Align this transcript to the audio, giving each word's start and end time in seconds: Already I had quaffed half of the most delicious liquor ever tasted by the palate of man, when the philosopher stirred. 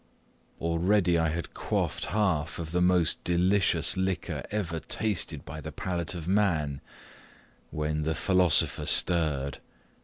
Already 0.59 1.19
I 1.19 1.29
had 1.29 1.53
quaffed 1.53 2.05
half 2.05 2.57
of 2.57 2.71
the 2.71 2.81
most 2.81 3.23
delicious 3.23 3.95
liquor 3.95 4.41
ever 4.49 4.79
tasted 4.79 5.45
by 5.45 5.61
the 5.61 5.71
palate 5.71 6.15
of 6.15 6.27
man, 6.27 6.81
when 7.69 8.01
the 8.01 8.15
philosopher 8.15 8.87
stirred. 8.87 9.59